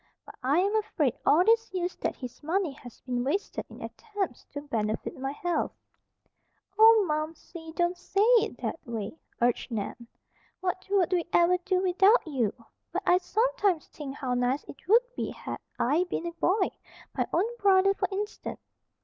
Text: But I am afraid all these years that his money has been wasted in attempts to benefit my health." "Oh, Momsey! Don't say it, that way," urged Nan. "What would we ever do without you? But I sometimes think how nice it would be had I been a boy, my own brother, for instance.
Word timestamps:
But 0.25 0.33
I 0.41 0.57
am 0.57 0.75
afraid 0.77 1.13
all 1.27 1.45
these 1.45 1.71
years 1.71 1.95
that 1.97 2.15
his 2.15 2.41
money 2.41 2.71
has 2.71 2.99
been 3.01 3.23
wasted 3.23 3.65
in 3.69 3.83
attempts 3.83 4.45
to 4.45 4.59
benefit 4.61 5.15
my 5.15 5.31
health." 5.31 5.71
"Oh, 6.79 7.05
Momsey! 7.07 7.71
Don't 7.75 7.95
say 7.95 8.23
it, 8.41 8.57
that 8.63 8.79
way," 8.83 9.15
urged 9.43 9.69
Nan. 9.69 10.07
"What 10.59 10.87
would 10.89 11.13
we 11.13 11.23
ever 11.31 11.57
do 11.59 11.83
without 11.83 12.25
you? 12.25 12.51
But 12.91 13.03
I 13.05 13.19
sometimes 13.19 13.89
think 13.89 14.15
how 14.15 14.33
nice 14.33 14.63
it 14.63 14.87
would 14.87 15.03
be 15.15 15.29
had 15.29 15.59
I 15.77 16.05
been 16.05 16.25
a 16.25 16.31
boy, 16.31 16.71
my 17.15 17.27
own 17.31 17.45
brother, 17.57 17.93
for 17.93 18.07
instance. 18.11 18.59